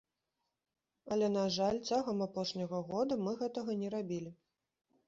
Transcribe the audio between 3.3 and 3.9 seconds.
гэтага